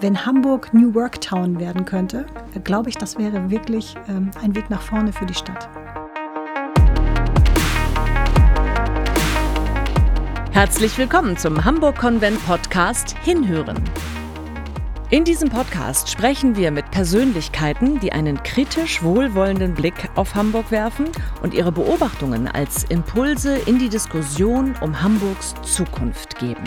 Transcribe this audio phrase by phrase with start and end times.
[0.00, 2.26] wenn Hamburg New Work Town werden könnte,
[2.64, 5.68] glaube ich, das wäre wirklich ähm, ein Weg nach vorne für die Stadt.
[10.52, 13.82] Herzlich willkommen zum Hamburg Konvent Podcast Hinhören.
[15.10, 21.08] In diesem Podcast sprechen wir mit Persönlichkeiten, die einen kritisch wohlwollenden Blick auf Hamburg werfen
[21.42, 26.64] und ihre Beobachtungen als Impulse in die Diskussion um Hamburgs Zukunft geben.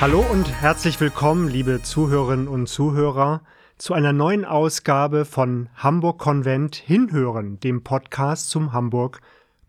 [0.00, 3.42] Hallo und herzlich willkommen, liebe Zuhörerinnen und Zuhörer
[3.78, 9.20] zu einer neuen Ausgabe von Hamburg Konvent Hinhören, dem Podcast zum Hamburg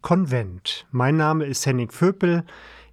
[0.01, 0.85] Konvent.
[0.91, 2.43] Mein Name ist Henning Vöpel.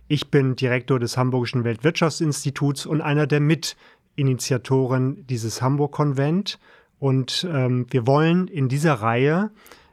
[0.08, 6.58] Ich bin Direktor des Hamburgischen Weltwirtschaftsinstituts und einer der Mitinitiatoren dieses Hamburg Konvent.
[6.98, 9.50] Und ähm, wir wollen in dieser Reihe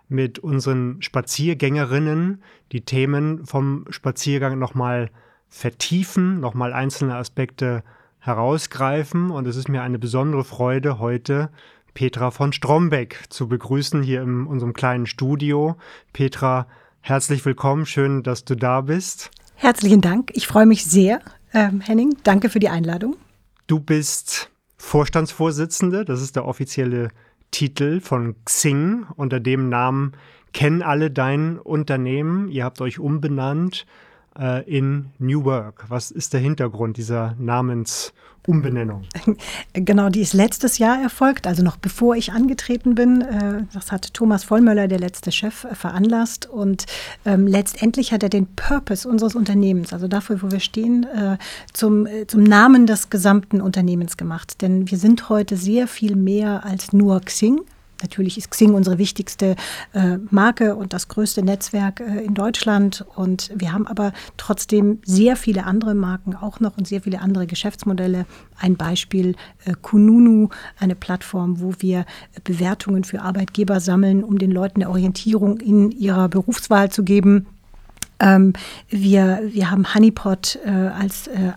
[0.07, 2.41] mit unseren Spaziergängerinnen
[2.71, 5.09] die Themen vom Spaziergang nochmal
[5.53, 7.84] vertiefen, nochmal einzelne Aspekte
[8.20, 9.30] herausgreifen.
[9.30, 11.52] Und es ist mir eine besondere Freude, heute
[11.94, 15.75] Petra von Strombeck zu begrüßen hier in unserem kleinen Studio.
[16.11, 16.66] Petra,
[17.02, 17.86] herzlich willkommen.
[17.86, 19.30] Schön, dass du da bist.
[19.53, 20.31] Herzlichen Dank.
[20.33, 21.22] Ich freue mich sehr,
[21.53, 22.17] ähm, Henning.
[22.23, 23.16] Danke für die Einladung.
[23.67, 26.03] Du bist Vorstandsvorsitzende.
[26.03, 27.09] Das ist der offizielle
[27.52, 29.05] Titel von Xing.
[29.16, 30.14] Unter dem Namen
[30.52, 32.47] kennen alle dein Unternehmen.
[32.49, 33.86] Ihr habt euch umbenannt
[34.39, 35.86] äh, in New Work.
[35.89, 39.03] Was ist der Hintergrund dieser Namensumbenennung?
[39.73, 43.22] Genau, die ist letztes Jahr erfolgt, also noch bevor ich angetreten bin.
[43.22, 46.48] Äh, das hat Thomas Vollmöller, der letzte Chef, äh, veranlasst.
[46.48, 46.86] Und
[47.26, 51.38] ähm, letztendlich hat er den Purpose unseres Unternehmens, also dafür, wo wir stehen, äh,
[51.73, 54.61] zum, äh, zum Namen des gesamten Unternehmens gemacht.
[54.61, 57.61] Denn wir sind heute sehr viel mehr als nur Xing.
[58.03, 59.55] Natürlich ist Xing unsere wichtigste
[59.93, 63.05] äh, Marke und das größte Netzwerk äh, in Deutschland.
[63.15, 67.47] Und wir haben aber trotzdem sehr viele andere Marken auch noch und sehr viele andere
[67.47, 68.25] Geschäftsmodelle.
[68.59, 72.05] Ein Beispiel äh, Kununu, eine Plattform, wo wir
[72.43, 77.47] Bewertungen für Arbeitgeber sammeln, um den Leuten eine Orientierung in ihrer Berufswahl zu geben.
[78.23, 78.54] Ähm,
[78.89, 81.52] wir, wir haben Honeypot äh, als äh,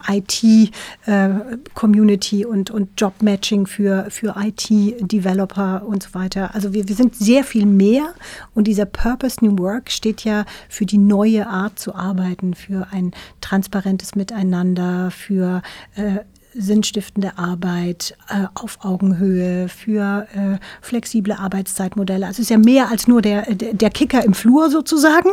[1.06, 6.52] IT-Community äh, und, und Job-Matching für, für IT-Developer und so weiter.
[6.54, 8.12] Also wir, wir sind sehr viel mehr
[8.54, 13.12] und dieser Purpose New Work steht ja für die neue Art zu arbeiten, für ein
[13.40, 15.62] transparentes Miteinander, für
[15.94, 16.24] äh,
[16.58, 22.26] sinnstiftende Arbeit äh, auf Augenhöhe, für äh, flexible Arbeitszeitmodelle.
[22.26, 25.30] Also es ist ja mehr als nur der, der Kicker im Flur sozusagen.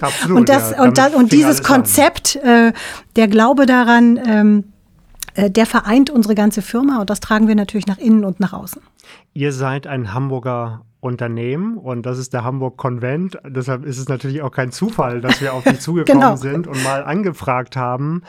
[0.00, 0.38] Absolut.
[0.38, 2.72] und, das, ja, und, das, und dieses Konzept, äh,
[3.16, 4.77] der Glaube daran, ähm, äh,
[5.38, 8.82] der vereint unsere ganze Firma und das tragen wir natürlich nach innen und nach außen.
[9.34, 13.38] Ihr seid ein Hamburger Unternehmen und das ist der Hamburg Konvent.
[13.46, 16.36] Deshalb ist es natürlich auch kein Zufall, dass wir auf dich zugekommen genau.
[16.36, 18.22] sind und mal angefragt haben,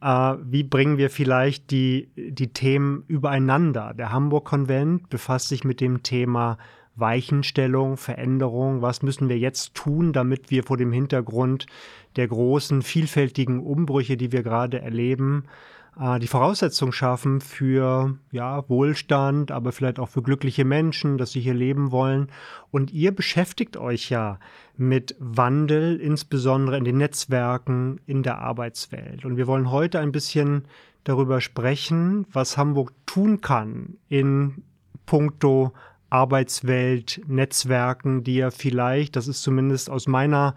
[0.00, 3.92] äh, wie bringen wir vielleicht die, die Themen übereinander.
[3.94, 6.58] Der Hamburg Konvent befasst sich mit dem Thema
[6.94, 8.82] Weichenstellung, Veränderung.
[8.82, 11.66] Was müssen wir jetzt tun, damit wir vor dem Hintergrund
[12.14, 19.50] der großen, vielfältigen Umbrüche, die wir gerade erleben, äh, die Voraussetzung schaffen für ja, Wohlstand,
[19.50, 22.28] aber vielleicht auch für glückliche Menschen, dass sie hier leben wollen.
[22.70, 24.38] Und ihr beschäftigt euch ja
[24.76, 29.26] mit Wandel, insbesondere in den Netzwerken, in der Arbeitswelt.
[29.26, 30.64] Und wir wollen heute ein bisschen
[31.04, 34.64] darüber sprechen, was Hamburg tun kann in
[35.04, 35.72] puncto
[36.08, 40.54] Arbeitswelt, Netzwerken, die ja vielleicht, das ist zumindest aus meiner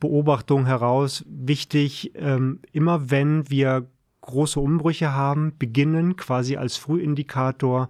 [0.00, 3.86] Beobachtung heraus wichtig, ähm, immer wenn wir
[4.22, 7.88] große Umbrüche haben, beginnen quasi als Frühindikator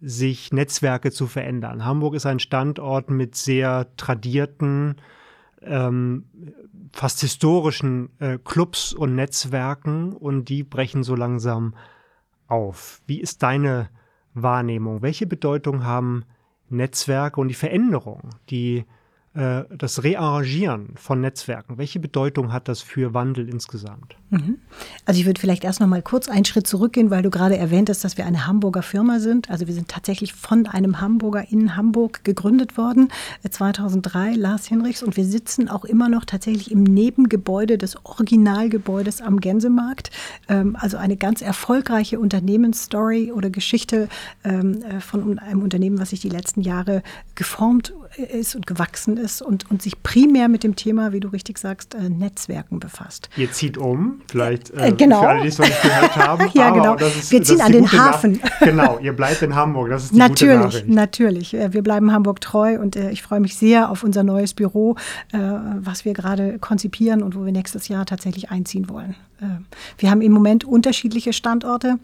[0.00, 1.84] sich Netzwerke zu verändern.
[1.84, 4.96] Hamburg ist ein Standort mit sehr tradierten,
[5.62, 6.26] ähm,
[6.92, 11.74] fast historischen äh, Clubs und Netzwerken und die brechen so langsam
[12.46, 13.02] auf.
[13.06, 13.88] Wie ist deine
[14.34, 15.02] Wahrnehmung?
[15.02, 16.24] Welche Bedeutung haben
[16.68, 18.84] Netzwerke und die Veränderung, die
[19.38, 24.16] äh, das Rearrangieren von Netzwerken, welche Bedeutung hat das für Wandel insgesamt?
[24.30, 24.58] Mhm.
[25.04, 27.88] Also ich würde vielleicht erst noch mal kurz einen Schritt zurückgehen, weil du gerade erwähnt
[27.88, 29.48] hast, dass wir eine Hamburger Firma sind.
[29.48, 33.10] Also wir sind tatsächlich von einem Hamburger in Hamburg gegründet worden,
[33.48, 35.04] 2003, äh, Lars Hinrichs.
[35.04, 40.10] Und wir sitzen auch immer noch tatsächlich im Nebengebäude des Originalgebäudes am Gänsemarkt.
[40.48, 44.08] Ähm, also eine ganz erfolgreiche Unternehmensstory oder Geschichte
[44.42, 47.04] ähm, äh, von einem Unternehmen, was sich die letzten Jahre
[47.36, 51.58] geformt ist und gewachsen ist und, und sich primär mit dem Thema, wie du richtig
[51.58, 53.28] sagst, äh, Netzwerken befasst.
[53.36, 55.20] Ihr zieht um, vielleicht äh, genau.
[55.20, 56.50] für alle, die es noch nicht gehört haben.
[56.54, 56.94] ja, genau.
[56.96, 58.40] Ist, wir ziehen an den Hafen.
[58.42, 59.90] Nach genau, ihr bleibt in Hamburg.
[59.90, 60.86] Das ist die natürlich.
[60.86, 64.96] Natürlich, wir bleiben Hamburg treu und äh, ich freue mich sehr auf unser neues Büro,
[65.32, 69.14] äh, was wir gerade konzipieren und wo wir nächstes Jahr tatsächlich einziehen wollen.
[69.40, 69.46] Äh,
[69.98, 71.98] wir haben im Moment unterschiedliche Standorte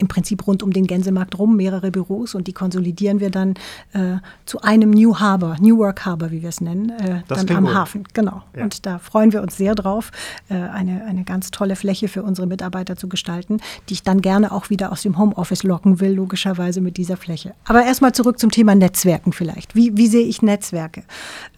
[0.00, 3.54] im Prinzip rund um den Gänsemarkt rum mehrere Büros und die konsolidieren wir dann
[3.92, 4.16] äh,
[4.46, 7.74] zu einem New Harbor, New Work Harbor, wie wir es nennen, äh, dann am gut.
[7.74, 8.04] Hafen.
[8.14, 8.42] Genau.
[8.56, 8.64] Ja.
[8.64, 10.10] Und da freuen wir uns sehr drauf,
[10.48, 14.52] äh, eine, eine ganz tolle Fläche für unsere Mitarbeiter zu gestalten, die ich dann gerne
[14.52, 17.54] auch wieder aus dem Homeoffice locken will, logischerweise mit dieser Fläche.
[17.64, 19.74] Aber erstmal zurück zum Thema Netzwerken vielleicht.
[19.74, 21.02] Wie, wie sehe ich Netzwerke?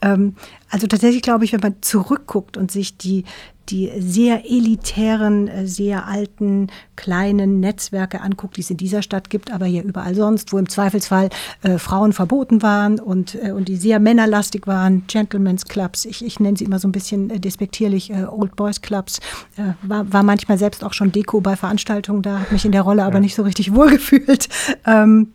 [0.00, 0.34] Ähm,
[0.68, 3.24] also tatsächlich glaube ich, wenn man zurückguckt und sich die,
[3.68, 9.52] die sehr elitären, äh, sehr alten, kleinen Netzwerke anguckt, die es in dieser Stadt gibt,
[9.52, 11.30] aber hier überall sonst, wo im Zweifelsfall
[11.62, 16.40] äh, Frauen verboten waren und, äh, und die sehr männerlastig waren, Gentlemen's Clubs, ich, ich
[16.40, 19.20] nenne sie immer so ein bisschen äh, despektierlich, äh, Old Boys Clubs,
[19.56, 22.82] äh, war, war manchmal selbst auch schon Deko bei Veranstaltungen, da hat mich in der
[22.82, 24.48] Rolle aber nicht so richtig wohlgefühlt.
[24.86, 25.32] Ähm,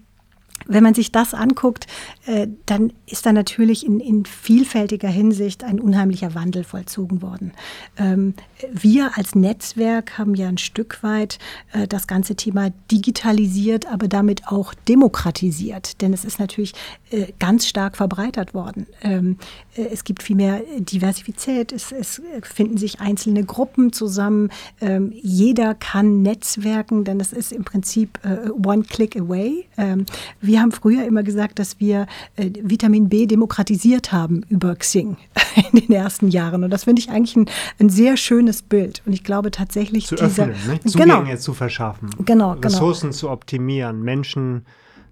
[0.67, 1.87] wenn man sich das anguckt,
[2.25, 7.53] äh, dann ist da natürlich in, in, vielfältiger Hinsicht ein unheimlicher Wandel vollzogen worden.
[7.97, 8.33] Ähm,
[8.71, 11.39] wir als Netzwerk haben ja ein Stück weit
[11.73, 16.01] äh, das ganze Thema digitalisiert, aber damit auch demokratisiert.
[16.01, 16.73] Denn es ist natürlich
[17.11, 18.87] äh, ganz stark verbreitert worden.
[19.01, 19.37] Ähm,
[19.75, 24.49] es gibt viel mehr Diversität, es, es finden sich einzelne Gruppen zusammen.
[24.81, 28.19] Ähm, jeder kann netzwerken, denn es ist im Prinzip
[28.63, 29.65] one click away.
[30.41, 35.17] wir wir haben früher immer gesagt, dass wir äh, Vitamin B demokratisiert haben über Xing
[35.71, 36.63] in den ersten Jahren.
[36.63, 37.45] Und das finde ich eigentlich ein,
[37.79, 39.03] ein, sehr schönes Bild.
[39.05, 40.79] Und ich glaube tatsächlich, zu dieser, öffnen, ne?
[40.79, 42.59] Zugänge genau, zu verschaffen, genau, genau.
[42.61, 43.17] Ressourcen genau.
[43.17, 44.65] zu optimieren, Menschen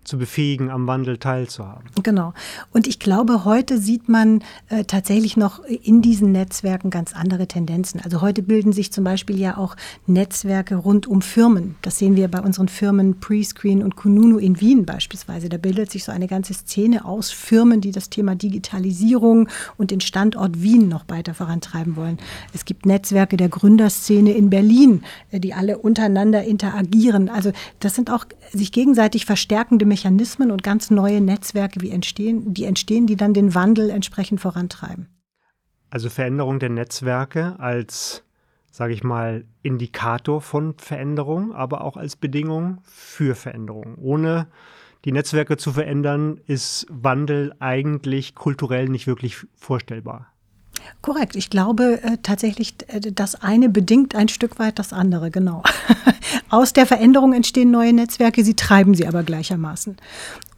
[0.05, 1.89] zu befähigen, am Wandel teilzuhaben.
[2.03, 2.33] Genau.
[2.71, 7.99] Und ich glaube, heute sieht man äh, tatsächlich noch in diesen Netzwerken ganz andere Tendenzen.
[8.01, 9.75] Also heute bilden sich zum Beispiel ja auch
[10.05, 11.75] Netzwerke rund um Firmen.
[11.81, 15.49] Das sehen wir bei unseren Firmen Prescreen und Kununu in Wien beispielsweise.
[15.49, 20.01] Da bildet sich so eine ganze Szene aus Firmen, die das Thema Digitalisierung und den
[20.01, 22.19] Standort Wien noch weiter vorantreiben wollen.
[22.53, 27.29] Es gibt Netzwerke der Gründerszene in Berlin, äh, die alle untereinander interagieren.
[27.29, 29.94] Also das sind auch sich gegenseitig verstärkende Mechanismen
[30.51, 35.07] und ganz neue Netzwerke, wie entstehen, die entstehen, die dann den Wandel entsprechend vorantreiben.
[35.89, 38.23] Also Veränderung der Netzwerke als,
[38.71, 43.95] sage ich mal, Indikator von Veränderung, aber auch als Bedingung für Veränderung.
[43.97, 44.47] Ohne
[45.05, 50.34] die Netzwerke zu verändern, ist Wandel eigentlich kulturell nicht wirklich vorstellbar.
[51.01, 51.35] Korrekt.
[51.35, 55.63] Ich glaube äh, tatsächlich, äh, das eine bedingt ein Stück weit das andere, genau.
[56.49, 59.97] Aus der Veränderung entstehen neue Netzwerke, sie treiben sie aber gleichermaßen.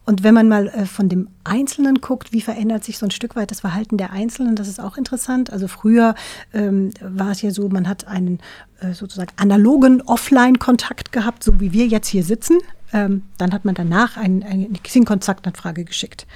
[0.08, 3.36] Und wenn man mal äh, von dem Einzelnen guckt, wie verändert sich so ein Stück
[3.36, 5.52] weit das Verhalten der Einzelnen, das ist auch interessant.
[5.52, 6.14] Also früher
[6.54, 8.38] ähm, war es ja so, man hat einen
[8.80, 12.56] äh, sozusagen analogen Offline-Kontakt gehabt, so wie wir jetzt hier sitzen.
[12.92, 16.26] Ähm, dann hat man danach ein, eine Xing-Kontaktanfrage geschickt.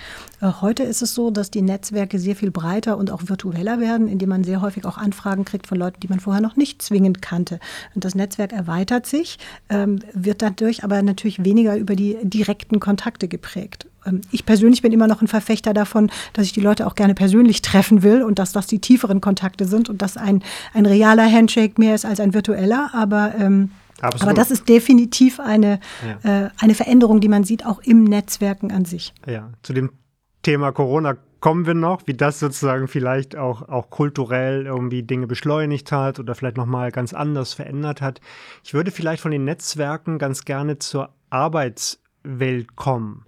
[0.41, 4.09] Äh, heute ist es so, dass die Netzwerke sehr viel breiter und auch virtueller werden,
[4.09, 7.23] indem man sehr häufig auch Anfragen kriegt von Leuten, die man vorher noch nicht zwingend
[7.23, 7.59] kannte.
[7.95, 9.39] Und das Netzwerk erweitert sich,
[9.71, 13.87] ähm, wird dadurch aber natürlich weniger über die direkten Kontakte geprägt.
[14.07, 17.15] Ähm, ich persönlich bin immer noch ein Verfechter davon, dass ich die Leute auch gerne
[17.15, 20.43] persönlich treffen will und dass das die tieferen Kontakte sind und dass ein,
[20.75, 22.91] ein realer Handshake mehr ist als ein virtueller.
[22.93, 23.71] Aber ähm,
[24.03, 24.23] Absolut.
[24.29, 25.79] Aber das ist definitiv eine,
[26.25, 26.47] ja.
[26.47, 29.15] äh, eine Veränderung, die man sieht, auch im Netzwerken an sich.
[29.27, 29.91] Ja, zu dem
[30.43, 35.93] Thema Corona kommen wir noch, wie das sozusagen vielleicht auch, auch kulturell irgendwie Dinge beschleunigt
[35.93, 38.21] hat oder vielleicht nochmal ganz anders verändert hat.
[38.65, 43.25] Ich würde vielleicht von den Netzwerken ganz gerne zur Arbeitswelt kommen,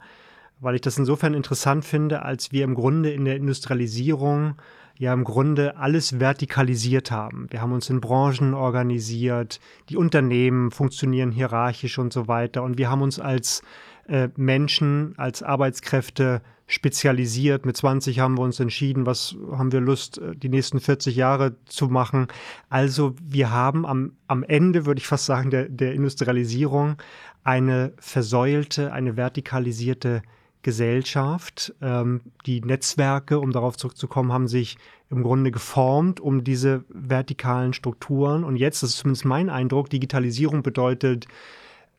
[0.61, 4.57] weil ich das insofern interessant finde, als wir im Grunde in der Industrialisierung
[4.96, 7.46] ja im Grunde alles vertikalisiert haben.
[7.50, 12.62] Wir haben uns in Branchen organisiert, die Unternehmen funktionieren hierarchisch und so weiter.
[12.62, 13.62] Und wir haben uns als
[14.06, 17.66] äh, Menschen, als Arbeitskräfte spezialisiert.
[17.66, 21.56] Mit 20 haben wir uns entschieden, was haben wir Lust, äh, die nächsten 40 Jahre
[21.66, 22.28] zu machen.
[22.68, 26.96] Also wir haben am, am Ende, würde ich fast sagen, der, der Industrialisierung
[27.42, 30.22] eine versäulte, eine vertikalisierte
[30.64, 31.73] Gesellschaft.
[31.80, 34.76] Ähm, die Netzwerke, um darauf zurückzukommen, haben sich
[35.11, 38.42] im Grunde geformt um diese vertikalen Strukturen.
[38.42, 41.28] Und jetzt, das ist zumindest mein Eindruck, Digitalisierung bedeutet,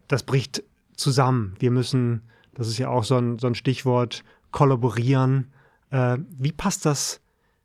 [0.09, 0.63] das bricht
[0.97, 1.55] zusammen.
[1.59, 5.51] Wir müssen, das ist ja auch so ein, so ein Stichwort, kollaborieren.
[5.91, 7.21] Äh, wie passt das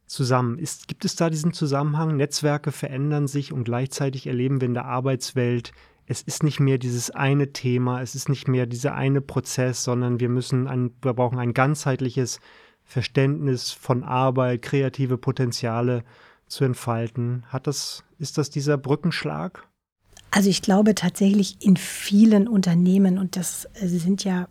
[0.06, 0.58] zusammen?
[0.58, 2.16] Ist, gibt es da diesen Zusammenhang?
[2.16, 5.72] Netzwerke verändern sich und gleichzeitig erleben wir in der Arbeitswelt
[6.10, 10.18] es ist nicht mehr dieses eine Thema, es ist nicht mehr dieser eine Prozess, sondern
[10.18, 12.40] wir müssen ein, wir brauchen ein ganzheitliches
[12.82, 16.02] Verständnis von Arbeit, kreative Potenziale
[16.48, 17.44] zu entfalten.
[17.46, 19.68] Hat das, ist das dieser Brückenschlag?
[20.32, 24.48] Also ich glaube tatsächlich in vielen Unternehmen, und das sind ja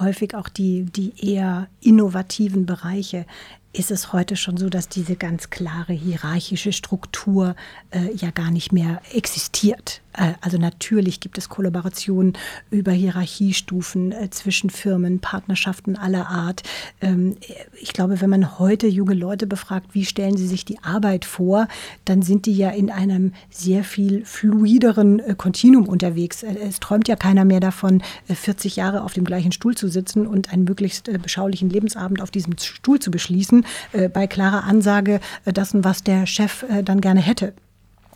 [0.00, 3.26] häufig auch die, die eher innovativen Bereiche,
[3.72, 7.54] ist es heute schon so, dass diese ganz klare hierarchische Struktur
[7.90, 10.02] äh, ja gar nicht mehr existiert.
[10.16, 12.34] Äh, also natürlich gibt es Kollaborationen
[12.70, 16.62] über Hierarchiestufen äh, zwischen Firmen, Partnerschaften aller Art.
[17.00, 17.36] Ähm,
[17.80, 21.68] ich glaube, wenn man heute junge Leute befragt, wie stellen sie sich die Arbeit vor,
[22.04, 26.42] dann sind die ja in einem sehr viel fluideren äh, Kontinuum unterwegs.
[26.42, 30.52] Es träumt ja keiner mehr davon, 40 Jahre auf dem gleichen Stuhl zu sitzen und
[30.52, 33.64] einen möglichst beschaulichen Lebensabend auf diesem Stuhl zu beschließen,
[34.12, 37.52] bei klarer Ansage dessen, was der Chef dann gerne hätte.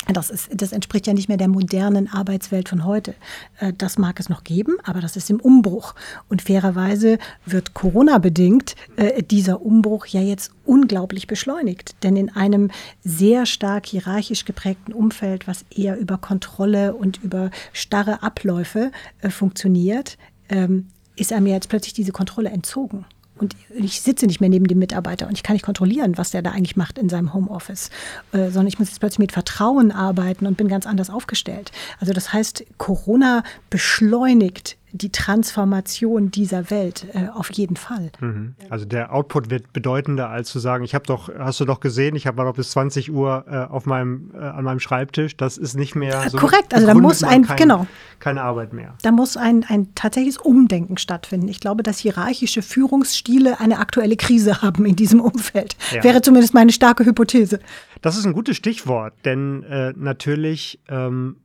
[0.09, 3.15] Das, ist, das entspricht ja nicht mehr der modernen Arbeitswelt von heute.
[3.59, 5.95] Äh, das mag es noch geben, aber das ist im Umbruch.
[6.29, 11.95] Und fairerweise wird Corona-bedingt äh, dieser Umbruch ja jetzt unglaublich beschleunigt.
[12.03, 12.71] Denn in einem
[13.05, 20.17] sehr stark hierarchisch geprägten Umfeld, was eher über Kontrolle und über starre Abläufe äh, funktioniert,
[20.49, 23.05] ähm, ist einem jetzt plötzlich diese Kontrolle entzogen
[23.41, 26.43] und ich sitze nicht mehr neben dem Mitarbeiter und ich kann nicht kontrollieren, was der
[26.43, 27.91] da eigentlich macht in seinem Homeoffice,
[28.33, 31.73] äh, sondern ich muss jetzt plötzlich mit Vertrauen arbeiten und bin ganz anders aufgestellt.
[31.99, 38.11] Also das heißt, Corona beschleunigt die Transformation dieser Welt äh, auf jeden Fall.
[38.21, 38.55] Mhm.
[38.69, 42.17] Also der Output wird bedeutender, als zu sagen, ich habe doch, hast du doch gesehen,
[42.17, 45.37] ich habe mal noch bis 20 Uhr äh, auf meinem, äh, an meinem Schreibtisch.
[45.37, 46.39] Das ist nicht mehr so.
[46.39, 47.87] Korrekt, also da muss ein, kein, genau.
[48.19, 48.95] Keine Arbeit mehr.
[49.03, 51.49] Da muss ein, ein tatsächliches Umdenken stattfinden.
[51.49, 55.77] Ich glaube, dass hierarchische Führungsstile eine aktuelle Krise haben in diesem Umfeld.
[55.93, 56.03] Ja.
[56.05, 57.61] Wäre zumindest meine starke Hypothese.
[58.03, 61.37] Das ist ein gutes Stichwort, denn äh, natürlich ähm,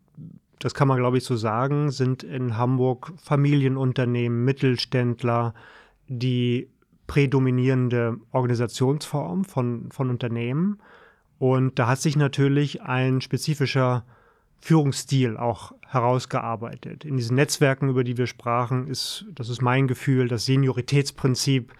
[0.60, 5.54] das kann man glaube ich so sagen, sind in Hamburg Familienunternehmen, Mittelständler
[6.08, 6.70] die
[7.08, 10.80] prädominierende Organisationsform von, von Unternehmen.
[11.38, 14.04] Und da hat sich natürlich ein spezifischer
[14.60, 17.06] Führungsstil auch herausgearbeitet.
[17.06, 21.72] In diesen Netzwerken, über die wir sprachen, ist, das ist mein Gefühl, das Senioritätsprinzip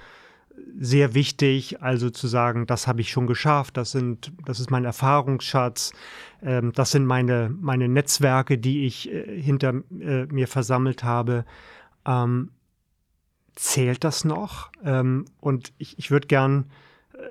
[0.78, 4.86] sehr wichtig, also zu sagen, das habe ich schon geschafft, das sind, das ist mein
[4.86, 5.94] Erfahrungsschatz,
[6.42, 11.46] ähm, das sind meine, meine Netzwerke, die ich äh, hinter äh, mir versammelt habe.
[12.06, 12.52] Ähm,
[13.56, 14.72] zählt das noch?
[14.84, 16.66] Ähm, und ich, ich würde gern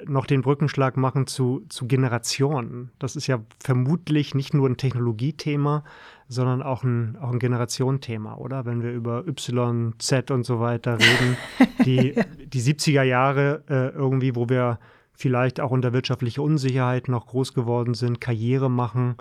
[0.07, 2.91] noch den Brückenschlag machen zu, zu Generationen.
[2.99, 5.85] Das ist ja vermutlich nicht nur ein Technologiethema,
[6.29, 8.64] sondern auch ein, auch ein Generationenthema, oder?
[8.64, 11.37] Wenn wir über Y, Z und so weiter reden.
[11.85, 12.14] Die,
[12.47, 14.79] die 70er Jahre äh, irgendwie, wo wir
[15.12, 19.17] vielleicht auch unter wirtschaftlicher Unsicherheit noch groß geworden sind, Karriere machen,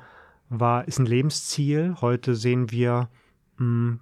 [0.50, 1.96] war, ist ein Lebensziel.
[2.00, 3.10] Heute sehen wir,
[3.58, 4.00] mh, hm,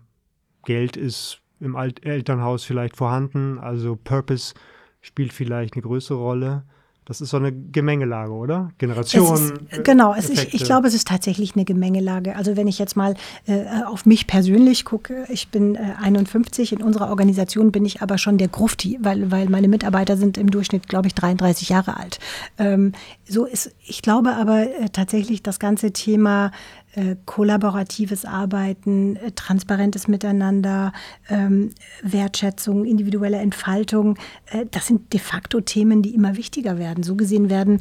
[0.64, 4.54] Geld ist im Alt Elternhaus vielleicht vorhanden, also Purpose
[5.02, 6.64] spielt vielleicht eine größere Rolle.
[7.06, 8.72] Das ist so eine Gemengelage, oder?
[8.78, 9.68] Generationen.
[9.84, 12.36] genau, es ist, ich glaube, es ist tatsächlich eine Gemengelage.
[12.36, 13.16] Also wenn ich jetzt mal
[13.48, 18.20] äh, auf mich persönlich gucke, ich bin äh, 51, in unserer Organisation bin ich aber
[18.20, 22.20] schon der Grufti, weil, weil meine Mitarbeiter sind im Durchschnitt, glaube ich, 33 Jahre alt.
[22.60, 22.94] Ähm,
[23.28, 26.52] so ist, ich glaube aber äh, tatsächlich das ganze Thema
[26.94, 30.92] äh, kollaboratives Arbeiten, äh, transparentes Miteinander,
[31.30, 31.70] ähm,
[32.04, 34.18] Wertschätzung, individuelle Entfaltung,
[34.48, 37.04] äh, das sind de facto Themen, die immer wichtiger werden.
[37.04, 37.80] So gesehen werden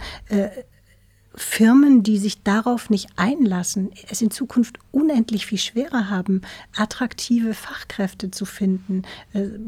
[1.34, 6.42] Firmen, die sich darauf nicht einlassen, es in Zukunft unendlich viel schwerer haben,
[6.76, 9.02] attraktive Fachkräfte zu finden,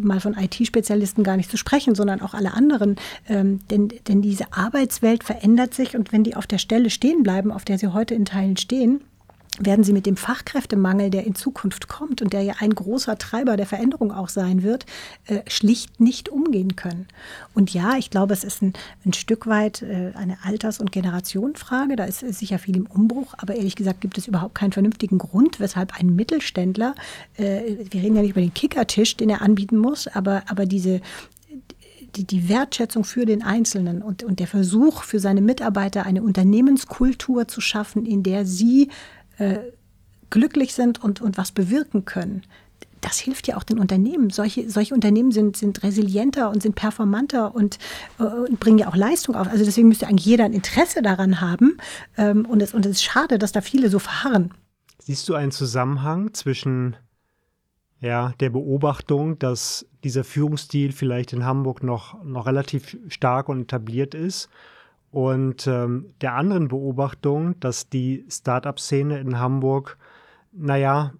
[0.01, 2.97] mal von IT-Spezialisten gar nicht zu sprechen, sondern auch alle anderen.
[3.29, 7.53] Ähm, denn, denn diese Arbeitswelt verändert sich und wenn die auf der Stelle stehen bleiben,
[7.53, 9.03] auf der sie heute in Teilen stehen,
[9.59, 13.57] werden sie mit dem Fachkräftemangel, der in Zukunft kommt und der ja ein großer Treiber
[13.59, 14.87] der Veränderung auch sein wird,
[15.27, 17.07] äh, schlicht nicht umgehen können.
[17.53, 18.73] Und ja, ich glaube, es ist ein,
[19.05, 21.97] ein Stück weit äh, eine Alters- und Generationenfrage.
[21.97, 25.61] Da ist sicher viel im Umbruch, aber ehrlich gesagt gibt es überhaupt keinen vernünftigen Grund,
[25.61, 26.95] weshalb ein Mittelständler,
[27.37, 31.03] äh, wir reden ja nicht über den Kickertisch, den er anbieten muss, aber, aber diese,
[32.17, 37.49] die, die Wertschätzung für den Einzelnen und, und der Versuch für seine Mitarbeiter eine Unternehmenskultur
[37.49, 38.89] zu schaffen, in der sie
[39.39, 39.59] äh,
[40.31, 42.43] glücklich sind und, und was bewirken können,
[43.03, 44.31] das hilft ja auch den Unternehmen.
[44.31, 47.79] Solche, solche Unternehmen sind, sind resilienter und sind performanter und,
[48.19, 49.49] äh, und bringen ja auch Leistung auf.
[49.49, 51.77] Also deswegen müsste eigentlich jeder ein Interesse daran haben.
[52.17, 54.55] Ähm, und, es, und es ist schade, dass da viele so verharren.
[55.01, 56.97] Siehst du einen Zusammenhang zwischen
[58.01, 64.15] ja, der Beobachtung, dass dieser Führungsstil vielleicht in Hamburg noch, noch relativ stark und etabliert
[64.15, 64.49] ist
[65.13, 69.99] und ähm, der anderen Beobachtung, dass die Startup-Szene in Hamburg,
[70.53, 71.13] naja,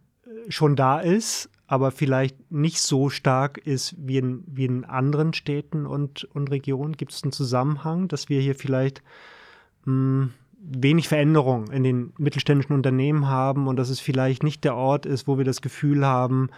[0.49, 5.87] schon da ist, aber vielleicht nicht so stark ist wie in, wie in anderen Städten
[5.87, 6.97] und, und Regionen?
[6.97, 9.03] Gibt es einen Zusammenhang, dass wir hier vielleicht
[9.85, 14.75] mh, hm, wenig Veränderung in den mittelständischen Unternehmen haben und dass es vielleicht nicht der
[14.75, 16.49] Ort ist, wo wir das Gefühl haben,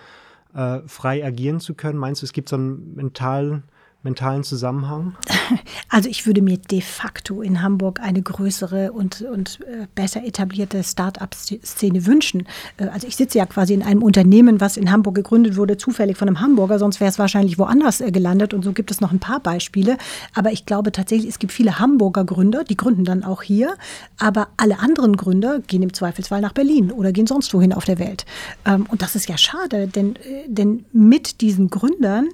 [0.55, 1.99] äh, frei agieren zu können?
[1.99, 3.65] Meinst du, es gibt so einen mentalen
[4.05, 5.17] mentalen Zusammenhang?
[5.89, 10.83] Also ich würde mir de facto in Hamburg eine größere und, und äh, besser etablierte
[10.83, 12.47] Start-up-Szene wünschen.
[12.79, 16.17] Äh, also ich sitze ja quasi in einem Unternehmen, was in Hamburg gegründet wurde, zufällig
[16.17, 19.13] von einem Hamburger, sonst wäre es wahrscheinlich woanders äh, gelandet und so gibt es noch
[19.13, 19.99] ein paar Beispiele.
[20.35, 23.75] Aber ich glaube tatsächlich, es gibt viele Hamburger Gründer, die gründen dann auch hier,
[24.19, 27.99] aber alle anderen Gründer gehen im Zweifelsfall nach Berlin oder gehen sonst wohin auf der
[27.99, 28.27] Welt.
[28.65, 30.15] Ähm, und das ist ja schade, denn,
[30.47, 32.29] denn mit diesen Gründern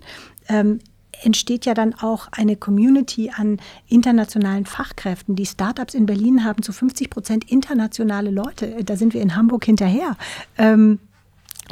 [0.48, 0.80] ähm,
[1.22, 3.58] entsteht ja dann auch eine Community an
[3.88, 5.36] internationalen Fachkräften.
[5.36, 8.84] Die Startups in Berlin haben zu 50 Prozent internationale Leute.
[8.84, 10.16] Da sind wir in Hamburg hinterher.
[10.58, 10.98] Ähm,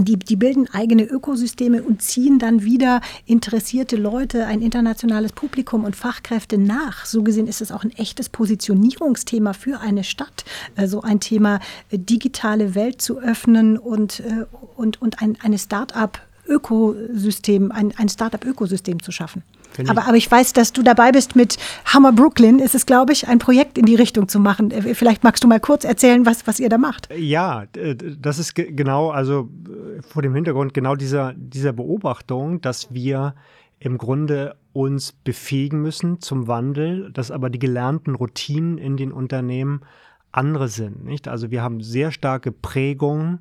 [0.01, 5.97] die, die bilden eigene Ökosysteme und ziehen dann wieder interessierte Leute, ein internationales Publikum und
[5.97, 7.05] Fachkräfte nach.
[7.05, 10.45] So gesehen ist es auch ein echtes Positionierungsthema für eine Stadt,
[10.77, 11.59] äh, so ein Thema
[11.91, 18.09] äh, digitale Welt zu öffnen und, äh, und, und ein, eine Start-up Ökosystem, ein, ein
[18.09, 19.43] Startup-Ökosystem zu schaffen.
[19.87, 23.29] Aber, aber ich weiß, dass du dabei bist mit Hammer Brooklyn, ist es, glaube ich,
[23.29, 24.71] ein Projekt in die Richtung zu machen.
[24.71, 27.09] Äh, vielleicht magst du mal kurz erzählen, was, was ihr da macht.
[27.17, 27.67] Ja,
[28.19, 33.35] das ist genau, also äh, vor dem Hintergrund genau dieser, dieser Beobachtung, dass wir
[33.79, 39.83] im Grunde uns befähigen müssen zum Wandel, dass aber die gelernten Routinen in den Unternehmen
[40.33, 41.05] andere sind.
[41.05, 41.29] Nicht?
[41.29, 43.41] Also wir haben sehr starke Prägungen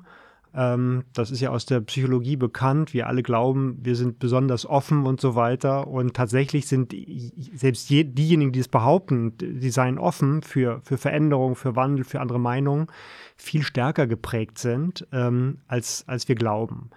[0.58, 2.92] ähm, das ist ja aus der Psychologie bekannt.
[2.92, 5.86] Wir alle glauben, wir sind besonders offen und so weiter.
[5.86, 6.92] Und tatsächlich sind
[7.54, 12.20] selbst je, diejenigen, die es behaupten, die seien offen für, für Veränderung, für Wandel, für
[12.20, 12.88] andere Meinungen,
[13.36, 16.90] viel stärker geprägt sind, ähm, als, als wir glauben.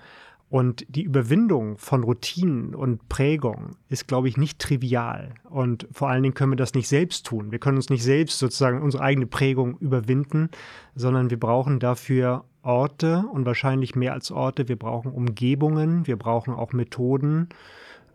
[0.52, 5.34] Und die Überwindung von Routinen und Prägung ist, glaube ich, nicht trivial.
[5.50, 7.54] Und vor allen Dingen können wir das nicht selbst tun.
[7.54, 10.50] Wir können uns nicht selbst sozusagen unsere eigene Prägung überwinden,
[10.94, 14.68] sondern wir brauchen dafür Orte und wahrscheinlich mehr als Orte.
[14.68, 17.48] Wir brauchen Umgebungen, wir brauchen auch Methoden,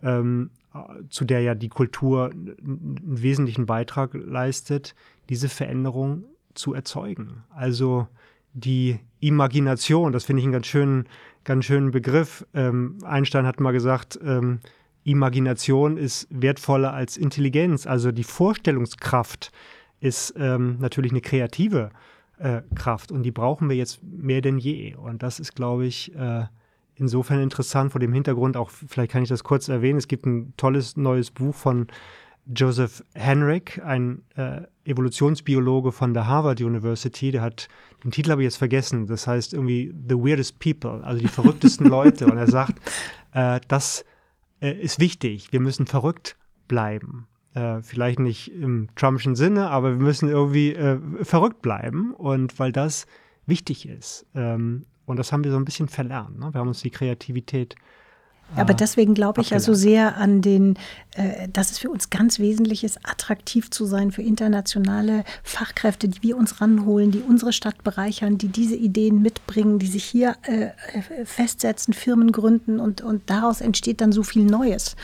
[0.02, 0.50] ähm,
[1.08, 4.94] zu der ja die Kultur einen wesentlichen Beitrag leistet,
[5.30, 7.44] diese Veränderung zu erzeugen.
[7.48, 8.08] Also
[8.56, 11.04] die Imagination, das finde ich einen ganz schönen,
[11.44, 12.46] ganz schönen Begriff.
[12.54, 14.60] Ähm, Einstein hat mal gesagt, ähm,
[15.04, 17.86] Imagination ist wertvoller als Intelligenz.
[17.86, 19.52] Also die Vorstellungskraft
[20.00, 21.90] ist ähm, natürlich eine kreative
[22.38, 24.94] äh, Kraft und die brauchen wir jetzt mehr denn je.
[24.94, 26.44] Und das ist, glaube ich, äh,
[26.94, 30.54] insofern interessant vor dem Hintergrund auch, vielleicht kann ich das kurz erwähnen, es gibt ein
[30.56, 31.88] tolles neues Buch von
[32.46, 37.68] Joseph Henrik, ein äh, Evolutionsbiologe von der Harvard University, der hat,
[38.04, 41.86] den Titel habe ich jetzt vergessen, das heißt irgendwie The Weirdest People, also die verrücktesten
[41.90, 42.26] Leute.
[42.26, 42.78] Und er sagt,
[43.32, 44.04] äh, das
[44.60, 46.36] äh, ist wichtig, wir müssen verrückt
[46.68, 47.26] bleiben.
[47.54, 52.72] Äh, vielleicht nicht im Trumpischen Sinne, aber wir müssen irgendwie äh, verrückt bleiben und weil
[52.72, 53.06] das
[53.46, 54.26] wichtig ist.
[54.34, 56.38] Ähm, und das haben wir so ein bisschen verlernt.
[56.38, 56.52] Ne?
[56.52, 57.76] Wir haben uns die Kreativität
[58.54, 60.78] aber deswegen glaube ich ja so sehr an den,
[61.14, 66.22] äh, dass es für uns ganz wesentlich ist, attraktiv zu sein für internationale Fachkräfte, die
[66.22, 70.68] wir uns ranholen, die unsere Stadt bereichern, die diese Ideen mitbringen, die sich hier äh,
[71.24, 74.94] festsetzen, Firmen gründen und, und daraus entsteht dann so viel Neues.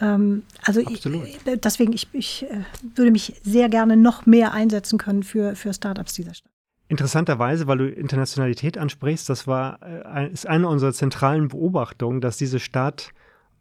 [0.00, 1.02] Ähm, also ich,
[1.44, 2.60] deswegen, ich, ich äh,
[2.94, 6.51] würde mich sehr gerne noch mehr einsetzen können für, für Startups dieser Stadt.
[6.92, 12.60] Interessanterweise, weil du Internationalität ansprichst, das war äh, ist eine unserer zentralen Beobachtungen, dass diese
[12.60, 13.12] Stadt,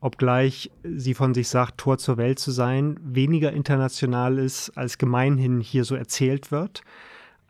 [0.01, 5.61] obgleich sie von sich sagt, Tor zur Welt zu sein, weniger international ist, als gemeinhin
[5.61, 6.81] hier so erzählt wird.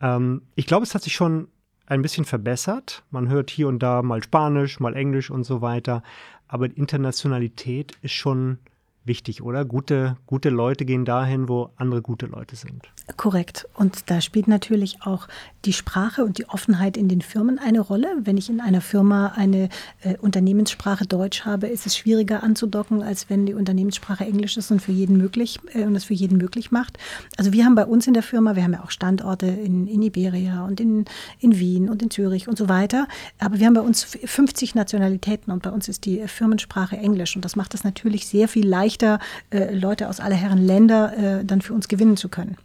[0.00, 1.48] Ähm, ich glaube, es hat sich schon
[1.86, 3.02] ein bisschen verbessert.
[3.10, 6.04] Man hört hier und da mal Spanisch, mal Englisch und so weiter.
[6.46, 8.60] Aber Internationalität ist schon
[9.04, 9.64] wichtig, oder?
[9.64, 12.88] Gute, gute Leute gehen dahin, wo andere gute Leute sind.
[13.16, 13.68] Korrekt.
[13.74, 15.28] Und da spielt natürlich auch
[15.64, 18.08] die Sprache und die Offenheit in den Firmen eine Rolle.
[18.22, 19.68] Wenn ich in einer Firma eine
[20.02, 24.80] äh, Unternehmenssprache Deutsch habe, ist es schwieriger anzudocken, als wenn die Unternehmenssprache Englisch ist und
[24.80, 26.98] für jeden möglich äh, und das für jeden möglich macht.
[27.36, 30.02] Also wir haben bei uns in der Firma, wir haben ja auch Standorte in, in
[30.02, 31.04] Iberia und in,
[31.40, 33.08] in Wien und in Zürich und so weiter.
[33.38, 37.44] Aber wir haben bei uns 50 Nationalitäten und bei uns ist die Firmensprache Englisch und
[37.44, 39.18] das macht es natürlich sehr viel leichter leichter,
[39.50, 42.56] äh, Leute aus aller Herren Länder äh, dann für uns gewinnen zu können.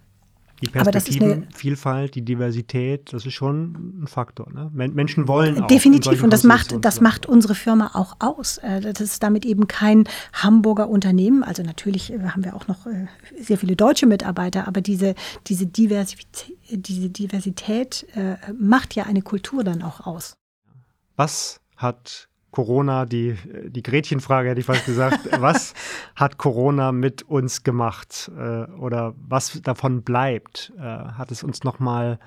[0.60, 4.52] Die Perspektivenvielfalt, die Diversität, das ist schon ein Faktor.
[4.52, 4.72] Ne?
[4.74, 5.68] Menschen wollen auch.
[5.68, 6.24] Definitiv.
[6.24, 8.58] Und das macht, das macht unsere Firma auch aus.
[8.58, 11.44] Äh, das ist damit eben kein Hamburger Unternehmen.
[11.44, 13.06] Also natürlich äh, haben wir auch noch äh,
[13.40, 15.14] sehr viele deutsche Mitarbeiter, aber diese,
[15.46, 18.06] diese Diversität, diese Diversität
[18.60, 20.36] macht ja eine Kultur dann auch aus.
[21.16, 23.36] Was hat Corona, die,
[23.68, 25.74] die Gretchenfrage hätte ich fast gesagt, was
[26.16, 30.72] hat Corona mit uns gemacht äh, oder was davon bleibt?
[30.78, 32.20] Äh, hat es uns nochmal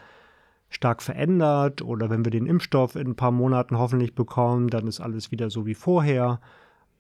[0.68, 5.00] stark verändert oder wenn wir den Impfstoff in ein paar Monaten hoffentlich bekommen, dann ist
[5.00, 6.40] alles wieder so wie vorher.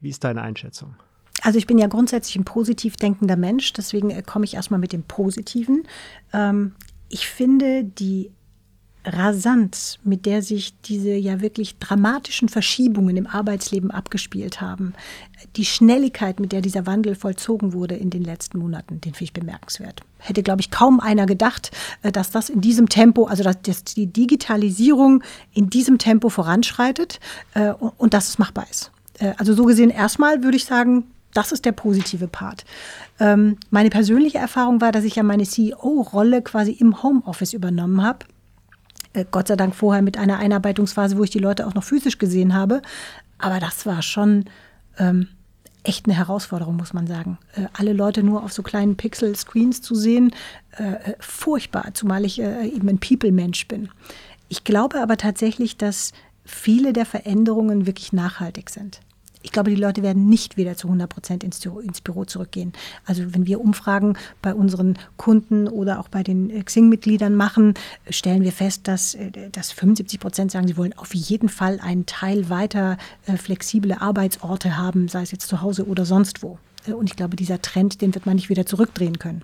[0.00, 0.96] Wie ist deine Einschätzung?
[1.42, 4.92] Also ich bin ja grundsätzlich ein positiv denkender Mensch, deswegen äh, komme ich erstmal mit
[4.92, 5.84] dem Positiven.
[6.32, 6.74] Ähm,
[7.08, 8.32] ich finde die
[9.04, 14.94] rasant, mit der sich diese ja wirklich dramatischen Verschiebungen im Arbeitsleben abgespielt haben,
[15.56, 19.32] die Schnelligkeit, mit der dieser Wandel vollzogen wurde in den letzten Monaten, den finde ich
[19.32, 20.02] bemerkenswert.
[20.18, 21.70] Hätte, glaube ich, kaum einer gedacht,
[22.02, 27.20] äh, dass das in diesem Tempo, also dass, die Digitalisierung in diesem Tempo voranschreitet
[27.54, 28.90] äh, und dass es machbar ist.
[29.18, 32.64] Äh, also so gesehen erstmal würde ich sagen, das ist der positive Part.
[33.18, 38.26] Ähm, meine persönliche Erfahrung war, dass ich ja meine CEO-Rolle quasi im Homeoffice übernommen habe
[39.30, 42.54] Gott sei Dank vorher mit einer Einarbeitungsphase, wo ich die Leute auch noch physisch gesehen
[42.54, 42.82] habe.
[43.38, 44.44] Aber das war schon
[44.98, 45.28] ähm,
[45.82, 47.38] echt eine Herausforderung, muss man sagen.
[47.54, 50.32] Äh, alle Leute nur auf so kleinen Pixel-Screens zu sehen,
[50.76, 53.88] äh, äh furchtbar, zumal ich äh, eben ein People-Mensch bin.
[54.48, 56.12] Ich glaube aber tatsächlich, dass
[56.44, 59.00] viele der Veränderungen wirklich nachhaltig sind
[59.42, 62.72] ich glaube, die Leute werden nicht wieder zu 100 Prozent ins, ins, Büro zurückgehen.
[63.06, 67.74] Also wenn wir Umfragen bei unseren Kunden oder auch bei den äh, Xing-Mitgliedern machen,
[68.08, 72.06] stellen wir fest, dass, äh, dass 75 Prozent sagen, sie wollen auf jeden Fall einen
[72.06, 76.58] Teil weiter äh, flexible Arbeitsorte haben, sei es jetzt zu Hause oder sonst wo.
[76.86, 79.42] Und ich glaube, dieser Trend, den wird man nicht wieder zurückdrehen können.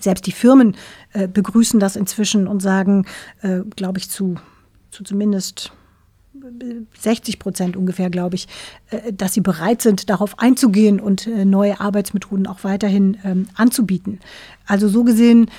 [0.00, 0.74] Selbst die Firmen
[1.12, 3.06] begrüßen das inzwischen und sagen,
[3.76, 4.34] glaube ich, zu,
[4.90, 5.72] zu zumindest
[6.98, 8.48] 60 Prozent ungefähr, glaube ich,
[8.90, 14.20] äh, dass sie bereit sind, darauf einzugehen und äh, neue Arbeitsmethoden auch weiterhin ähm, anzubieten.
[14.66, 15.50] Also so gesehen,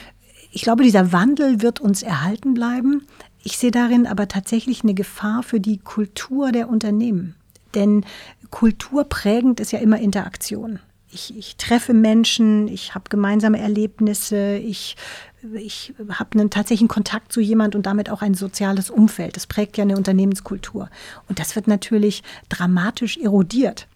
[0.52, 3.06] ich glaube, dieser Wandel wird uns erhalten bleiben.
[3.44, 7.36] Ich sehe darin aber tatsächlich eine Gefahr für die Kultur der Unternehmen.
[7.76, 8.06] Denn
[8.50, 10.80] kulturprägend ist ja immer Interaktion.
[11.16, 14.98] Ich, ich treffe Menschen, ich habe gemeinsame Erlebnisse, ich
[15.54, 19.36] ich habe einen tatsächlichen Kontakt zu jemand und damit auch ein soziales Umfeld.
[19.36, 20.90] Das prägt ja eine Unternehmenskultur.
[21.30, 23.88] Und das wird natürlich dramatisch erodiert.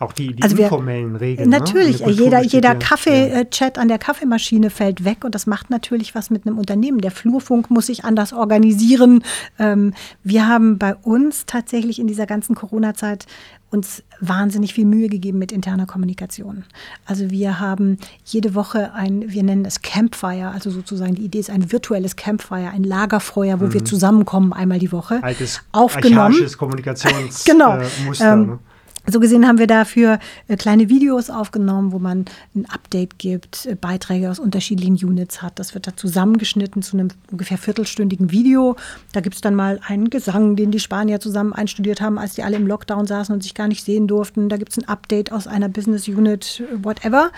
[0.00, 1.50] Auch die, die also wir, informellen Regeln.
[1.50, 1.58] Ne?
[1.58, 2.10] Natürlich, ne?
[2.10, 6.58] jeder, jeder Kaffee-Chat an der Kaffeemaschine fällt weg und das macht natürlich was mit einem
[6.58, 7.02] Unternehmen.
[7.02, 9.22] Der Flurfunk muss sich anders organisieren.
[9.58, 13.26] Ähm, wir haben bei uns tatsächlich in dieser ganzen Corona-Zeit
[13.70, 16.64] uns wahnsinnig viel Mühe gegeben mit interner Kommunikation.
[17.06, 21.50] Also wir haben jede Woche ein, wir nennen es Campfire, also sozusagen die Idee ist
[21.50, 23.74] ein virtuelles Campfire, ein Lagerfeuer, wo mhm.
[23.74, 25.22] wir zusammenkommen einmal die Woche.
[25.22, 26.36] Altes, aufgenommen.
[26.58, 27.52] Kommunikationsmuster.
[27.52, 27.76] genau.
[27.76, 27.86] Äh,
[28.20, 28.58] ähm, ne?
[29.06, 33.74] So gesehen haben wir dafür äh, kleine Videos aufgenommen, wo man ein Update gibt, äh,
[33.74, 35.58] Beiträge aus unterschiedlichen Units hat.
[35.58, 38.76] Das wird da zusammengeschnitten zu einem ungefähr viertelstündigen Video.
[39.12, 42.42] Da gibt es dann mal einen Gesang, den die Spanier zusammen einstudiert haben, als die
[42.42, 44.48] alle im Lockdown saßen und sich gar nicht sehen durften.
[44.48, 47.30] Da gibt es ein Update aus einer Business Unit, äh, whatever.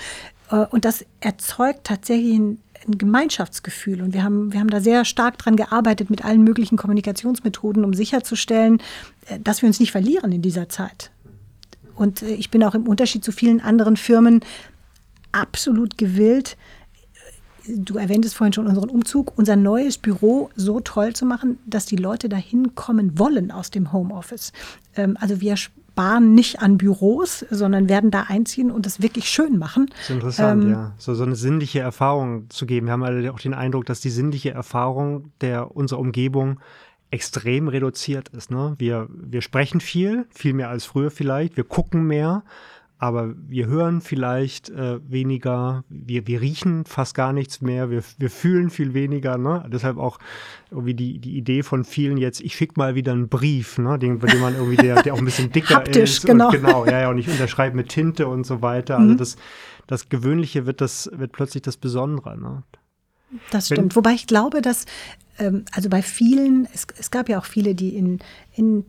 [0.70, 4.02] Und das erzeugt tatsächlich ein ein Gemeinschaftsgefühl.
[4.02, 7.94] Und wir haben, wir haben da sehr stark dran gearbeitet mit allen möglichen Kommunikationsmethoden, um
[7.94, 8.82] sicherzustellen,
[9.40, 11.12] dass wir uns nicht verlieren in dieser Zeit.
[11.94, 14.40] Und äh, ich bin auch im Unterschied zu vielen anderen Firmen
[15.32, 16.56] absolut gewillt,
[17.66, 21.96] du erwähntest vorhin schon unseren Umzug, unser neues Büro so toll zu machen, dass die
[21.96, 24.52] Leute dahin kommen wollen aus dem Homeoffice.
[24.96, 29.58] Ähm, also wir sparen nicht an Büros, sondern werden da einziehen und das wirklich schön
[29.58, 29.86] machen.
[29.90, 30.92] Das ist interessant, ähm, ja.
[30.98, 32.86] So, so eine sinnliche Erfahrung zu geben.
[32.86, 36.60] Wir haben alle auch den Eindruck, dass die sinnliche Erfahrung der unserer Umgebung
[37.12, 38.50] extrem reduziert ist.
[38.50, 38.74] Ne?
[38.78, 42.42] Wir, wir sprechen viel, viel mehr als früher vielleicht, wir gucken mehr,
[42.96, 48.30] aber wir hören vielleicht äh, weniger, wir, wir riechen fast gar nichts mehr, wir, wir
[48.30, 49.36] fühlen viel weniger.
[49.36, 49.68] Ne?
[49.70, 50.18] Deshalb auch
[50.70, 53.98] irgendwie die, die Idee von vielen jetzt, ich schicke mal wieder einen Brief, ne?
[53.98, 56.26] den, den man irgendwie, der, der auch ein bisschen dicker Haptisch, ist.
[56.26, 56.46] Genau.
[56.46, 58.98] Und, genau, ja, ja, und ich unterschreibe mit Tinte und so weiter.
[58.98, 59.18] Also mhm.
[59.18, 59.36] das,
[59.86, 62.38] das Gewöhnliche wird das, wird plötzlich das Besondere.
[62.38, 62.62] Ne?
[63.50, 63.96] Das stimmt.
[63.96, 64.86] Wobei ich glaube, dass,
[65.38, 68.18] ähm, also bei vielen, es, es, gab ja auch viele, die in,
[68.54, 68.84] in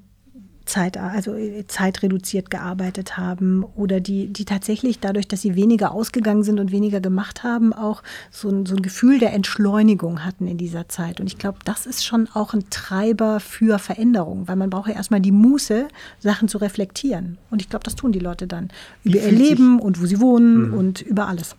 [0.65, 1.35] Zeit, also
[1.67, 7.01] zeitreduziert gearbeitet haben oder die, die tatsächlich dadurch, dass sie weniger ausgegangen sind und weniger
[7.01, 8.01] gemacht haben, auch
[8.31, 11.19] so ein, so ein Gefühl der Entschleunigung hatten in dieser Zeit.
[11.19, 14.95] Und ich glaube, das ist schon auch ein Treiber für Veränderung, weil man braucht ja
[14.95, 15.87] erstmal die Muße,
[16.19, 17.37] Sachen zu reflektieren.
[17.49, 18.69] Und ich glaube, das tun die Leute dann
[19.03, 20.73] über ihr Leben und wo sie wohnen mhm.
[20.73, 21.55] und über alles.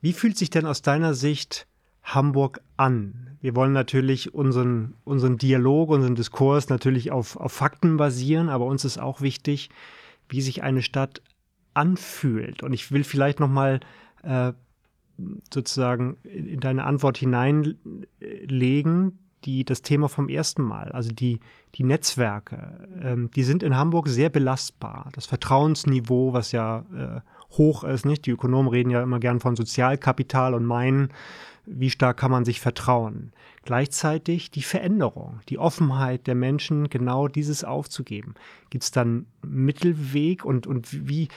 [0.00, 1.66] Wie fühlt sich denn aus deiner Sicht
[2.14, 3.36] Hamburg an?
[3.40, 8.84] Wir wollen natürlich unseren, unseren Dialog, unseren Diskurs natürlich auf, auf Fakten basieren, aber uns
[8.84, 9.70] ist auch wichtig,
[10.28, 11.22] wie sich eine Stadt
[11.74, 12.62] anfühlt.
[12.62, 13.80] Und ich will vielleicht noch mal
[14.22, 14.52] äh,
[15.52, 19.18] sozusagen in deine Antwort hineinlegen.
[19.44, 21.40] die, das Thema vom ersten Mal, also die,
[21.74, 25.08] die Netzwerke, ähm, die sind in Hamburg sehr belastbar.
[25.14, 27.20] Das Vertrauensniveau, was ja äh,
[27.56, 28.26] hoch ist, nicht?
[28.26, 31.08] Die Ökonomen reden ja immer gern von Sozialkapital und meinen,
[31.72, 33.32] wie stark kann man sich vertrauen.
[33.64, 38.34] Gleichzeitig die Veränderung, die Offenheit der Menschen, genau dieses aufzugeben.
[38.70, 41.28] Gibt es dann Mittelweg und, und wie,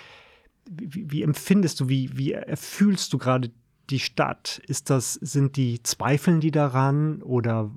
[0.69, 3.51] wie, wie empfindest du, wie, wie erfühlst du gerade
[3.89, 4.61] die Stadt?
[4.67, 7.69] Ist das, sind die Zweifeln die daran oder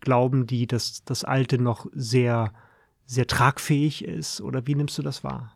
[0.00, 2.52] glauben die, dass das Alte noch sehr,
[3.04, 4.40] sehr tragfähig ist?
[4.40, 5.52] Oder wie nimmst du das wahr?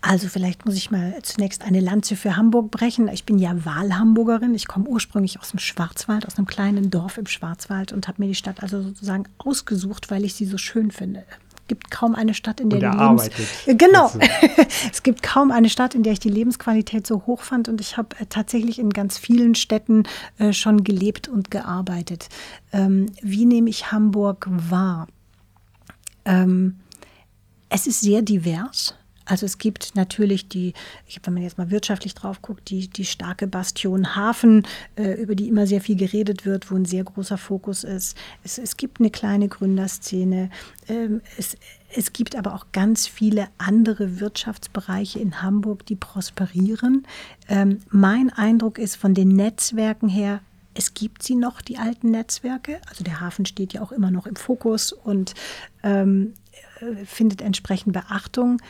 [0.00, 3.08] Also vielleicht muss ich mal zunächst eine Lanze für Hamburg brechen.
[3.08, 4.54] Ich bin ja Wahlhamburgerin.
[4.54, 8.28] Ich komme ursprünglich aus dem Schwarzwald, aus einem kleinen Dorf im Schwarzwald und habe mir
[8.28, 11.24] die Stadt also sozusagen ausgesucht, weil ich sie so schön finde.
[11.50, 13.30] Es gibt kaum eine Stadt, in der die Lebens
[13.66, 14.10] genau
[14.92, 17.96] es gibt kaum eine Stadt, in der ich die Lebensqualität so hoch fand und ich
[17.98, 20.04] habe äh, tatsächlich in ganz vielen Städten
[20.38, 22.28] äh, schon gelebt und gearbeitet.
[22.72, 25.08] Ähm, wie nehme ich Hamburg wahr?
[26.24, 26.78] Ähm,
[27.68, 28.94] es ist sehr divers.
[29.28, 30.72] Also es gibt natürlich die,
[31.22, 35.48] wenn man jetzt mal wirtschaftlich drauf guckt, die, die starke Bastion Hafen, äh, über die
[35.48, 38.16] immer sehr viel geredet wird, wo ein sehr großer Fokus ist.
[38.42, 40.50] Es, es gibt eine kleine Gründerszene.
[40.88, 41.56] Ähm, es,
[41.94, 47.06] es gibt aber auch ganz viele andere Wirtschaftsbereiche in Hamburg, die prosperieren.
[47.48, 50.40] Ähm, mein Eindruck ist von den Netzwerken her,
[50.78, 52.80] es gibt sie noch, die alten Netzwerke.
[52.88, 55.34] Also der Hafen steht ja auch immer noch im Fokus und
[55.82, 56.34] ähm,
[56.80, 58.62] äh, findet entsprechend Beachtung.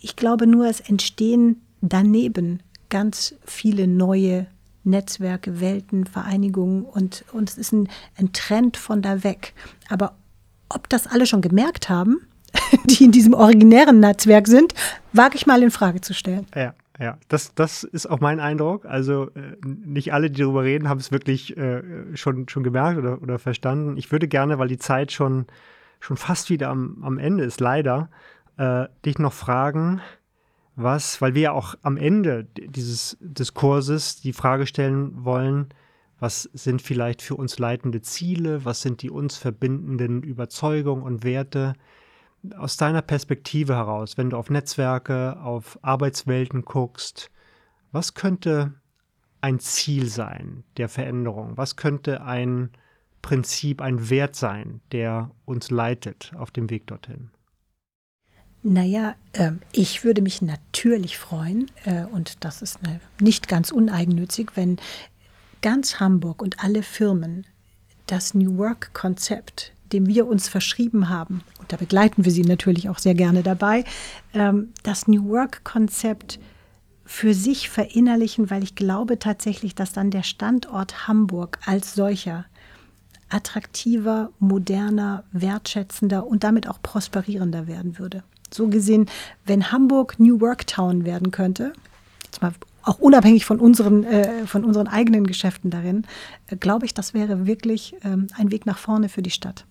[0.00, 4.46] Ich glaube nur, es entstehen daneben ganz viele neue
[4.84, 9.52] Netzwerke, Welten, Vereinigungen und, und es ist ein, ein Trend von da weg.
[9.88, 10.16] Aber
[10.68, 12.20] ob das alle schon gemerkt haben,
[12.84, 14.74] die in diesem originären Netzwerk sind,
[15.12, 16.46] wage ich mal in Frage zu stellen.
[16.54, 16.74] Ja.
[17.00, 18.84] Ja, das, das ist auch mein Eindruck.
[18.84, 21.80] Also äh, nicht alle, die darüber reden, haben es wirklich äh,
[22.14, 23.96] schon, schon gemerkt oder, oder verstanden.
[23.96, 25.46] Ich würde gerne, weil die Zeit schon,
[26.00, 28.10] schon fast wieder am, am Ende ist, leider,
[28.58, 30.00] äh, dich noch fragen,
[30.76, 35.68] was, weil wir ja auch am Ende dieses Diskurses die Frage stellen wollen,
[36.20, 41.74] was sind vielleicht für uns leitende Ziele, was sind die uns verbindenden Überzeugungen und Werte
[42.56, 47.30] aus deiner Perspektive heraus, wenn du auf Netzwerke, auf Arbeitswelten guckst,
[47.90, 48.74] was könnte
[49.40, 51.56] ein Ziel sein der Veränderung?
[51.56, 52.70] Was könnte ein
[53.22, 57.30] Prinzip, ein Wert sein, der uns leitet auf dem Weg dorthin?
[58.62, 62.80] Naja, äh, ich würde mich natürlich freuen, äh, und das ist
[63.20, 64.78] nicht ganz uneigennützig, wenn
[65.62, 67.46] ganz Hamburg und alle Firmen
[68.06, 72.98] das New Work-Konzept, dem wir uns verschrieben haben, und da begleiten wir sie natürlich auch
[72.98, 73.84] sehr gerne dabei,
[74.34, 76.40] ähm, das New Work-Konzept
[77.04, 82.44] für sich verinnerlichen, weil ich glaube tatsächlich, dass dann der Standort Hamburg als solcher
[83.30, 89.06] attraktiver, moderner, wertschätzender und damit auch prosperierender werden würde so gesehen,
[89.46, 91.72] wenn Hamburg New Work Town werden könnte,
[92.24, 96.04] jetzt mal auch unabhängig von unseren, äh, von unseren eigenen Geschäften darin,
[96.46, 99.66] äh, glaube ich, das wäre wirklich ähm, ein Weg nach vorne für die Stadt.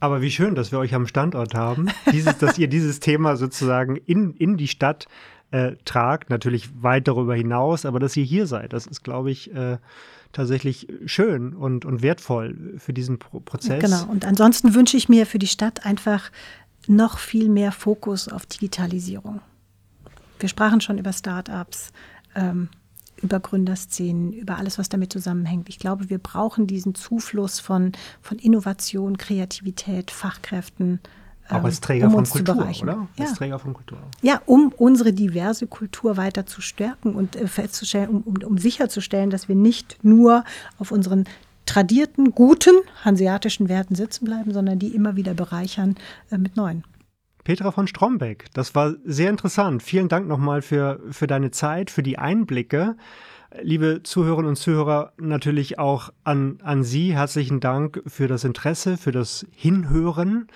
[0.00, 3.96] Aber wie schön, dass wir euch am Standort haben, dieses, dass ihr dieses Thema sozusagen
[3.96, 5.06] in, in die Stadt
[5.50, 9.54] äh, tragt, natürlich weit darüber hinaus, aber dass ihr hier seid, das ist, glaube ich,
[9.54, 9.78] äh,
[10.32, 13.82] tatsächlich schön und, und wertvoll für diesen Pro Prozess.
[13.82, 16.30] Genau, und ansonsten wünsche ich mir für die Stadt einfach
[16.88, 19.40] noch viel mehr Fokus auf Digitalisierung.
[20.38, 21.92] Wir sprachen schon über Startups,
[22.34, 22.68] ähm,
[23.22, 25.68] über Gründerszenen, über alles, was damit zusammenhängt.
[25.68, 31.00] Ich glaube, wir brauchen diesen Zufluss von, von Innovation, Kreativität, Fachkräften.
[31.48, 33.08] Auch als ähm, Träger um von Kultur, oder?
[33.16, 33.24] Ja.
[33.24, 33.98] Als Träger von Kultur.
[34.20, 39.30] Ja, um unsere diverse Kultur weiter zu stärken und äh, festzustellen, um, um, um sicherzustellen,
[39.30, 40.44] dass wir nicht nur
[40.78, 41.24] auf unseren
[41.66, 42.74] tradierten, guten
[43.04, 45.96] hanseatischen Werten sitzen bleiben, sondern die immer wieder bereichern
[46.30, 46.84] äh, mit neuen.
[47.44, 49.82] Petra von Strombeck, das war sehr interessant.
[49.82, 52.96] Vielen Dank nochmal für, für deine Zeit, für die Einblicke.
[53.62, 59.12] Liebe Zuhörerinnen und Zuhörer, natürlich auch an, an Sie herzlichen Dank für das Interesse, für
[59.12, 60.48] das Hinhören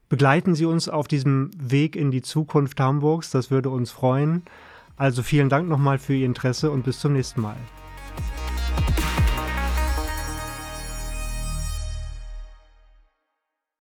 [0.08, 4.42] Begleiten Sie uns auf diesem Weg in die Zukunft Hamburgs, das würde uns freuen.
[4.96, 7.56] Also vielen Dank nochmal für Ihr Interesse und bis zum nächsten Mal.